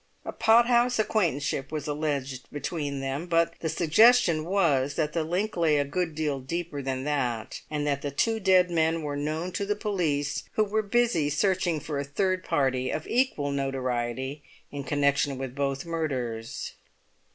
[0.25, 5.77] A pothouse acquaintanceship was alleged between them; but the suggestion was that the link lay
[5.77, 9.63] a good deal deeper than that, and that the two dead men were known to
[9.63, 14.41] the police, who were busy searching for a third party of equal notoriety
[14.71, 16.71] in connection with both murders.